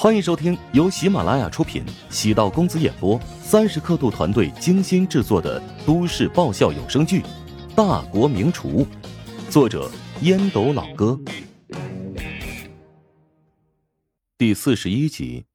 [0.00, 7.20] 欢迎收听由喜马拉雅出品、喜道公子演播、三十刻度团队精心制作的都市爆笑有声剧
[7.74, 8.68] 《大国名厨》，
[9.50, 9.90] 作者
[10.20, 11.18] 烟斗老哥，
[14.38, 15.46] 第四十一集。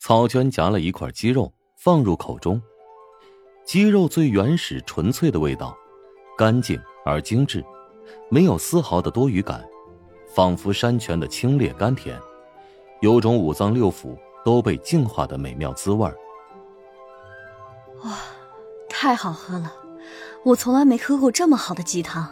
[0.00, 2.60] 草娟夹了一块鸡肉放入口中，
[3.64, 5.72] 鸡肉最原始、纯粹的味道，
[6.36, 7.64] 干净而精致，
[8.28, 9.64] 没有丝毫的多余感。
[10.36, 12.20] 仿佛山泉的清冽甘甜，
[13.00, 16.06] 有种五脏六腑都被净化的美妙滋味
[18.04, 18.18] 哇，
[18.86, 19.72] 太好喝了！
[20.44, 22.28] 我从来没喝过这么好的鸡汤，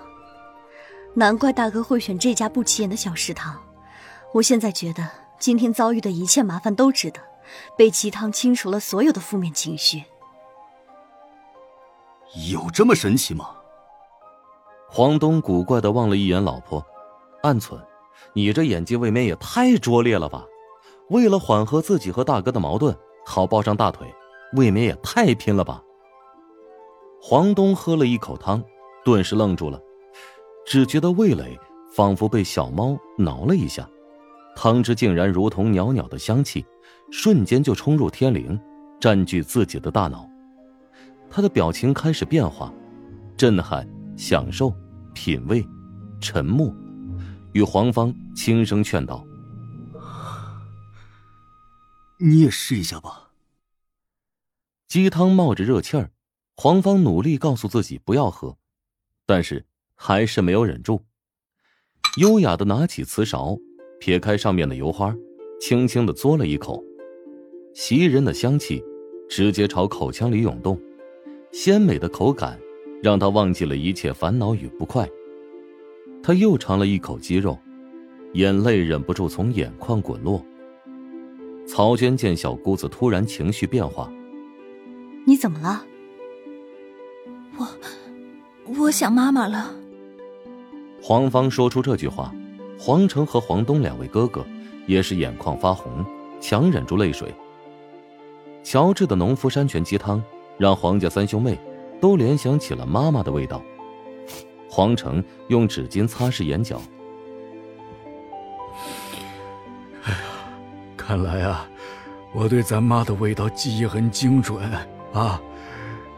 [1.14, 3.58] 难怪大哥会选这家不起眼的小食堂。
[4.34, 7.22] 我现在觉得今天遭遇的一切麻烦都值得，
[7.74, 10.04] 被鸡汤清除了所有的负面情绪。
[12.50, 13.48] 有这么神奇吗？
[14.90, 16.84] 黄东古怪的望了一眼老婆，
[17.42, 17.80] 暗忖。
[18.32, 20.44] 你这演技未免也太拙劣了吧！
[21.10, 24.06] 为了缓和自己和大哥的矛盾，好抱上大腿，
[24.54, 25.82] 未免也太拼了吧！
[27.20, 28.62] 黄东喝了一口汤，
[29.04, 29.80] 顿时愣住了，
[30.66, 31.58] 只觉得味蕾
[31.94, 33.88] 仿佛被小猫挠了一下，
[34.56, 36.64] 汤汁竟然如同袅袅的香气，
[37.10, 38.58] 瞬间就冲入天灵，
[38.98, 40.28] 占据自己的大脑。
[41.30, 42.72] 他的表情开始变化，
[43.36, 44.72] 震撼、享受、
[45.14, 45.66] 品味、
[46.20, 46.74] 沉默。
[47.54, 49.24] 与黄芳轻声劝道
[52.20, 53.30] ：“你也试一下吧。”
[54.88, 56.10] 鸡汤冒着热气儿，
[56.56, 58.56] 黄芳努力告诉自己不要喝，
[59.24, 61.04] 但是还是没有忍住，
[62.18, 63.56] 优雅的拿起瓷勺，
[64.00, 65.14] 撇开上面的油花，
[65.60, 66.82] 轻轻的嘬了一口，
[67.72, 68.82] 袭人的香气
[69.28, 70.80] 直接朝口腔里涌动，
[71.52, 72.60] 鲜美的口感
[73.00, 75.08] 让他忘记了一切烦恼与不快。
[76.26, 77.58] 他又尝了一口鸡肉，
[78.32, 80.42] 眼泪忍不住从眼眶滚落。
[81.66, 84.10] 曹娟见小姑子突然情绪变化，
[85.26, 85.84] 你怎么了？
[87.58, 87.68] 我，
[88.78, 89.70] 我想妈妈了。
[91.02, 92.34] 黄芳说出这句话，
[92.78, 94.42] 黄成和黄东两位哥哥
[94.86, 96.02] 也是眼眶发红，
[96.40, 97.34] 强忍住泪水。
[98.62, 100.24] 乔治的农夫山泉鸡汤
[100.56, 101.58] 让黄家三兄妹
[102.00, 103.62] 都联想起了妈妈的味道。
[104.74, 106.82] 黄成用纸巾擦拭眼角。
[110.02, 110.18] 哎呀，
[110.96, 111.68] 看来啊，
[112.34, 114.68] 我对咱妈的味道记忆很精准
[115.12, 115.40] 啊！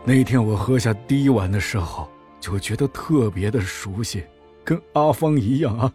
[0.06, 2.08] 那天我喝下第一碗的时候，
[2.40, 4.24] 就觉得特别的熟悉，
[4.64, 5.92] 跟阿芳一样啊，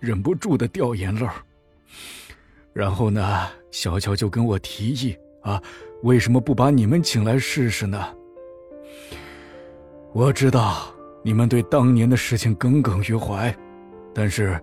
[0.00, 1.24] 忍不住的掉眼泪
[2.72, 5.62] 然后呢，小乔就跟我提议啊，
[6.02, 8.12] 为什么不把你们请来试试呢？
[10.12, 10.95] 我知道。
[11.26, 13.52] 你们对当年的事情耿耿于怀，
[14.14, 14.62] 但是，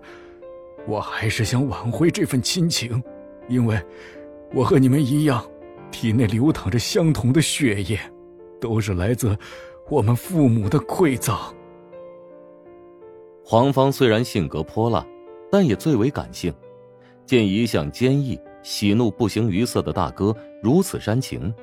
[0.86, 3.02] 我还是想挽回这份亲情，
[3.50, 3.78] 因为，
[4.54, 5.44] 我和你们一样，
[5.90, 8.00] 体内流淌着相同的血液，
[8.62, 9.36] 都是来自
[9.90, 11.36] 我们父母的馈赠。
[13.44, 15.06] 黄芳虽然性格泼辣，
[15.50, 16.50] 但也最为感性，
[17.26, 21.54] 见一向坚毅、喜怒不形于色的大哥如此煽情，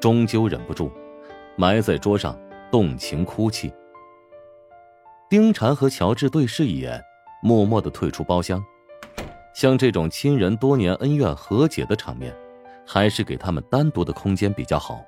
[0.00, 0.90] 终究忍不住，
[1.54, 2.36] 埋在桌上
[2.72, 3.72] 动情哭泣。
[5.30, 6.98] 丁婵和乔治对视一眼，
[7.42, 8.64] 默默的退出包厢。
[9.54, 12.34] 像这种亲人多年恩怨和解的场面，
[12.86, 15.04] 还是给他们单独的空间比较好。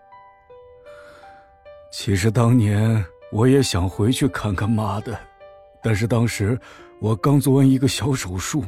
[1.91, 5.19] 其实当年我也想回去看看妈的，
[5.82, 6.59] 但是当时
[7.00, 8.62] 我刚做完一个小手术，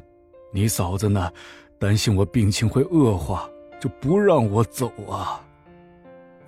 [0.52, 1.30] 你嫂子呢，
[1.78, 3.46] 担心我病情会恶化，
[3.78, 5.44] 就不让我走啊。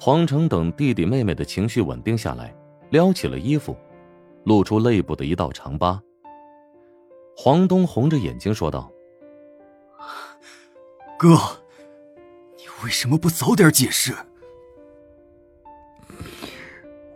[0.01, 2.55] 黄成等弟弟妹妹的情绪稳定下来，
[2.89, 3.77] 撩起了衣服。
[4.45, 6.01] 露出肋部的一道长疤。
[7.37, 8.91] 黄东红着眼睛说道
[11.19, 11.37] ：“哥，
[12.57, 14.15] 你为什么不早点解释？”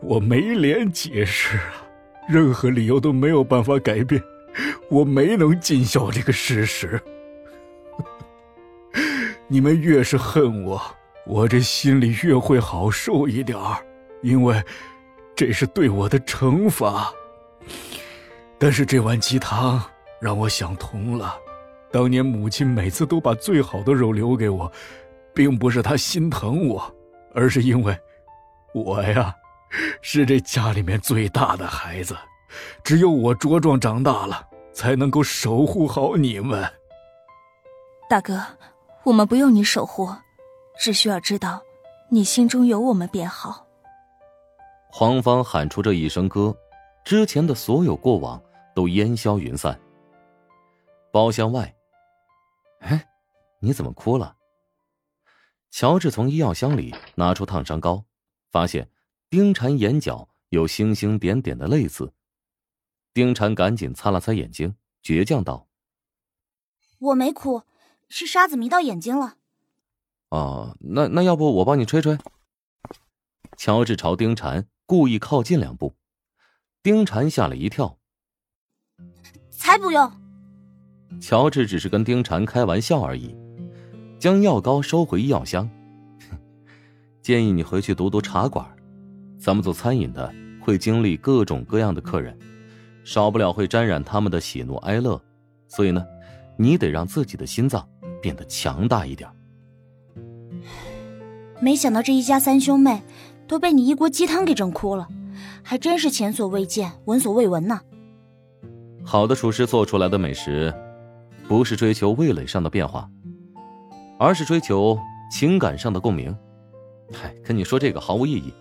[0.00, 1.86] 我没脸解释啊，
[2.28, 4.22] 任何理由都没有办法改变，
[4.88, 7.00] 我没能尽孝这个事实。
[9.48, 10.80] 你们越是恨我，
[11.26, 13.84] 我这心里越会好受一点儿，
[14.22, 14.62] 因为
[15.38, 17.14] 这是对我的惩罚。
[18.58, 19.80] 但是这碗鸡汤
[20.20, 21.38] 让我想通了，
[21.92, 24.70] 当年母亲每次都把最好的肉留给我，
[25.32, 26.92] 并不是她心疼我，
[27.36, 27.96] 而是因为，
[28.74, 29.32] 我呀，
[30.02, 32.16] 是这家里面最大的孩子，
[32.82, 36.68] 只有我茁壮长大了，才能够守护好你们。
[38.10, 38.42] 大哥，
[39.04, 40.12] 我们不用你守护，
[40.80, 41.62] 只需要知道，
[42.10, 43.67] 你心中有我们便好。
[44.90, 46.56] 黄芳喊出这一声歌，
[47.04, 48.42] 之前的所有过往。
[48.78, 49.76] 都烟消云散。
[51.10, 51.74] 包厢外，
[52.78, 53.08] 哎，
[53.58, 54.36] 你怎么哭了？
[55.68, 58.04] 乔治从医药箱里拿出烫伤膏，
[58.52, 58.88] 发现
[59.28, 62.12] 丁婵眼角有星星点点的泪渍。
[63.12, 65.66] 丁婵赶紧擦了擦眼睛，倔强道
[67.00, 67.64] ：“我没哭，
[68.08, 69.38] 是沙子迷到眼睛了。”
[70.30, 72.16] 哦，那那要不我帮你吹吹？
[73.56, 75.94] 乔治朝丁婵故意靠近两步，
[76.82, 77.98] 丁婵吓了一跳。
[79.50, 80.10] 才不用！
[81.20, 83.36] 乔治只是跟丁婵开玩笑而已，
[84.18, 85.68] 将药膏收回医药箱。
[87.20, 88.66] 建议你回去读读茶馆，
[89.38, 92.34] 咱们做餐饮的会经历各种各样的客人，
[93.04, 95.20] 少不了会沾染他们的喜怒哀乐，
[95.66, 96.02] 所以呢，
[96.56, 97.86] 你得让自己的心脏
[98.22, 99.28] 变得强大一点。
[101.60, 103.02] 没想到这一家三兄妹
[103.48, 105.08] 都被你一锅鸡汤给整哭了，
[105.64, 107.80] 还真是前所未见、闻所未闻呢。
[109.02, 110.72] 好的厨师做出来的美食，
[111.48, 113.08] 不是追求味蕾上的变化，
[114.18, 114.98] 而是追求
[115.32, 116.36] 情感上的共鸣。
[117.10, 118.52] 嗨，跟你说这个毫无意义，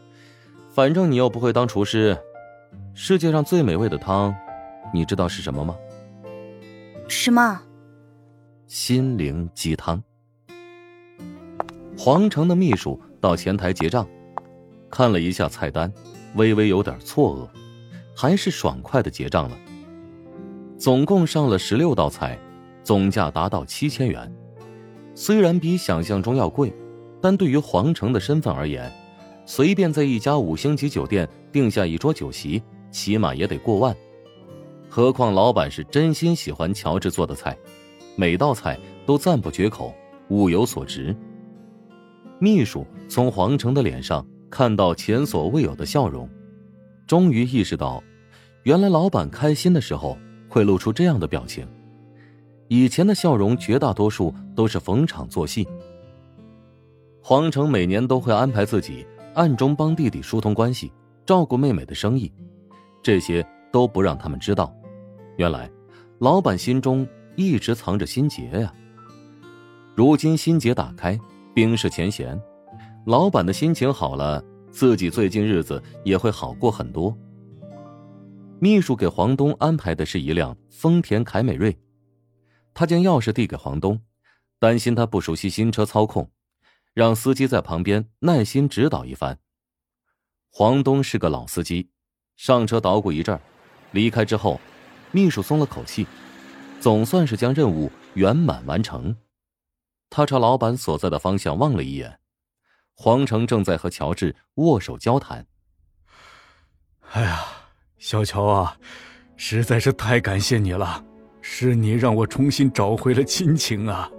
[0.69, 2.17] 反正你又不会当厨师。
[2.93, 4.33] 世界上最美味的汤，
[4.93, 5.75] 你知道是什么吗？
[7.09, 7.61] 什么？
[8.67, 10.01] 心灵鸡汤。
[11.97, 14.07] 皇城的秘书到前台结账，
[14.89, 15.91] 看了一下菜单，
[16.35, 17.47] 微微有点错愕，
[18.15, 19.57] 还是爽快的结账了。
[20.77, 22.39] 总共上了十六道菜，
[22.83, 24.31] 总价达到七千元。
[25.15, 26.73] 虽然比想象中要贵，
[27.21, 28.91] 但对于皇城的身份而言，
[29.45, 32.61] 随便在一家五星级酒店订下一桌酒席，
[32.91, 33.95] 起码也得过万。
[34.89, 37.57] 何况老板是真心喜欢乔治做的菜，
[38.15, 39.93] 每道菜都赞不绝口，
[40.29, 41.15] 物有所值。
[42.39, 46.29] 秘书从皇城的脸上看到前所未有的笑容，
[47.05, 48.03] 终于意识到，
[48.63, 50.17] 原来老板开心的时候
[50.49, 51.67] 会露出这样的表情。
[52.67, 55.67] 以前的笑容绝大多数都是逢场作戏。
[57.21, 60.91] 黄城每年都会安排自己暗中帮弟弟疏通关系，
[61.25, 62.31] 照顾妹妹的生意，
[63.01, 64.73] 这些都不让他们知道。
[65.37, 65.69] 原来，
[66.19, 68.73] 老板心中一直藏着心结呀。
[69.95, 71.19] 如今心结打开。
[71.53, 72.39] 冰释前嫌，
[73.07, 77.17] 老板的心情好了，自己最近日子也会好过很多。
[78.59, 81.79] 秘书给黄东安排的是一辆丰田凯美瑞，
[82.73, 83.97] 他将钥匙递给黄东，
[84.59, 86.29] 担心他不熟悉新车操控，
[86.93, 89.39] 让司机在旁边耐心指导一番。
[90.49, 91.89] 黄东是个老司机，
[92.35, 93.39] 上车捣鼓一阵儿，
[93.93, 94.59] 离开之后，
[95.13, 96.05] 秘书松了口气，
[96.81, 99.15] 总算是将任务圆满完成。
[100.09, 102.19] 他朝老板所在的方向望了一眼，
[102.99, 105.45] 黄成正在和乔治握手交谈。
[107.11, 107.45] 哎呀，
[107.99, 108.75] 小乔啊，
[109.35, 111.05] 实在是太感谢你了，
[111.39, 114.09] 是你让我重新找回了亲情啊！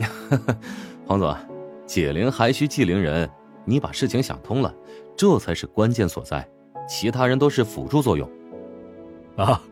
[1.06, 1.36] 黄总，
[1.86, 3.30] 解铃还需系铃人，
[3.66, 4.74] 你把事情想通了，
[5.14, 6.48] 这才是关键所在，
[6.88, 8.28] 其他人都是辅助作用。
[9.36, 9.62] 啊，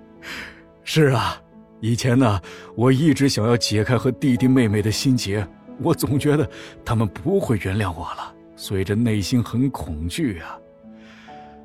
[0.84, 1.40] 是啊。
[1.80, 2.40] 以前呢，
[2.74, 5.46] 我一直想要解开和弟弟妹妹的心结，
[5.82, 6.48] 我总觉得
[6.84, 10.58] 他们不会原谅我了，所以这内心很恐惧啊。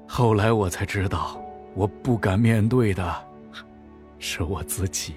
[0.08, 1.42] 后来我才知道，
[1.74, 3.16] 我不敢面对的
[4.20, 5.14] 是我自己。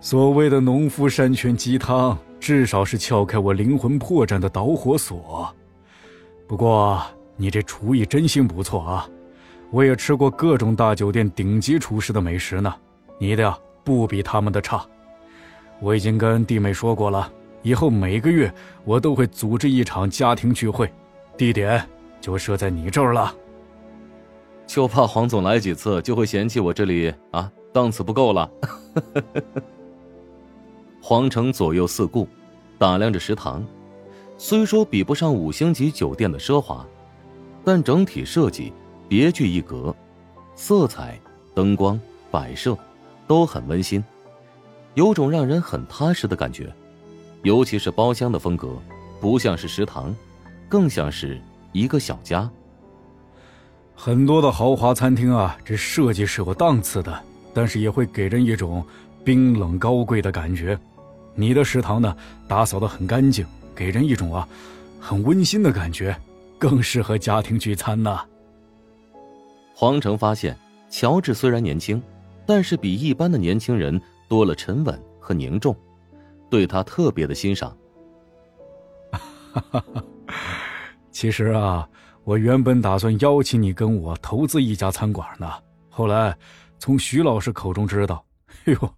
[0.00, 5.54] 所谓的农夫山泉鸡汤，至少是撬开我灵魂破绽的导火索。
[6.46, 7.02] 不过
[7.36, 9.08] 你这厨艺真心不错啊，
[9.70, 12.74] 我也吃过各种大酒店顶级厨师的美食呢。
[13.18, 14.84] 你的呀，不比他们的差。
[15.80, 17.30] 我已经跟弟妹说过了，
[17.62, 18.52] 以后每个月
[18.84, 20.90] 我都会组织一场家庭聚会，
[21.36, 21.86] 地点
[22.20, 23.34] 就设在你这儿了。
[24.66, 28.50] 就怕黄总来几次就会嫌弃我这里啊档次不够了。
[31.02, 32.26] 黄城左右四顾，
[32.78, 33.62] 打量着食堂，
[34.38, 36.86] 虽说比不上五星级酒店的奢华，
[37.62, 38.72] 但整体设计
[39.06, 39.94] 别具一格，
[40.54, 41.20] 色彩、
[41.54, 42.00] 灯光、
[42.30, 42.76] 摆设。
[43.26, 44.04] 都很温馨，
[44.94, 46.72] 有种让人很踏实的感觉，
[47.42, 48.68] 尤其是包厢的风格，
[49.20, 50.14] 不像是食堂，
[50.68, 51.40] 更像是
[51.72, 52.48] 一个小家。
[53.94, 57.22] 很多的豪华餐厅啊，这设计是有档次的，
[57.52, 58.84] 但是也会给人一种
[59.24, 60.78] 冰冷高贵的感觉。
[61.34, 64.48] 你的食堂呢，打扫的很干净，给人一种啊
[65.00, 66.16] 很温馨的感觉，
[66.58, 68.20] 更适合家庭聚餐呢。
[69.74, 70.56] 黄成发现，
[70.88, 72.00] 乔治虽然年轻。
[72.46, 73.98] 但是比一般的年轻人
[74.28, 75.76] 多了沉稳和凝重，
[76.50, 77.76] 对他特别的欣赏。
[81.10, 81.88] 其实啊，
[82.24, 85.50] 我原本打算邀请你跟我投资一家餐馆呢。
[85.88, 86.36] 后来
[86.78, 88.24] 从徐老师口中知道，
[88.64, 88.94] 哎呦，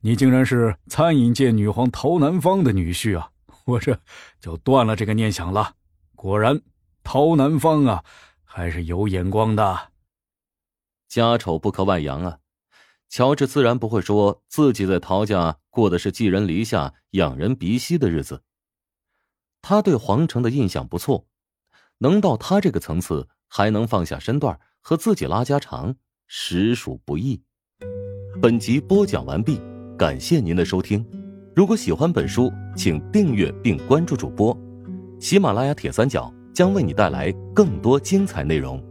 [0.00, 3.30] 你竟然是餐饮界女皇陶南方的女婿啊！
[3.64, 3.98] 我这
[4.40, 5.72] 就断了这个念想了。
[6.14, 6.60] 果然，
[7.02, 8.04] 陶南方啊，
[8.44, 9.78] 还是有眼光的。
[11.08, 12.38] 家丑不可外扬啊！
[13.08, 18.42] 乔治自然不会说自己在陶家过的是寄人篱下、仰人鼻息的日子。
[19.62, 21.26] 他对皇城的印象不错，
[21.98, 25.94] 能到他这个层次，还能放下身段和自己拉家常，
[26.26, 27.42] 实属不易。
[28.42, 29.60] 本集播讲完毕，
[29.96, 31.06] 感谢您的收听。
[31.54, 34.58] 如果喜欢本书，请订阅并关注主播。
[35.20, 38.82] 喜马拉雅铁三角将为你带来更多精彩内容。